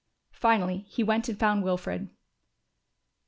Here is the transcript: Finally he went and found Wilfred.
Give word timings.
Finally 0.33 0.79
he 0.89 1.03
went 1.03 1.29
and 1.29 1.37
found 1.37 1.61
Wilfred. 1.61 2.09